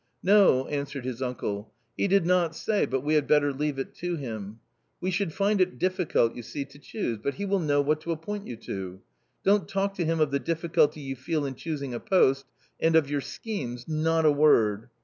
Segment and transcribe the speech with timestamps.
[0.23, 4.15] "No," answered his uncle:—" he did not say, but we had better leave it to
[4.15, 4.59] him;
[4.99, 8.11] we should find it difficult, you see, to choose, but he will know what to
[8.11, 9.01] appoint you to.
[9.43, 12.47] Don't talk to him of the difficulty you feel in choosing a post,
[12.79, 14.89] and of your schemes not a word.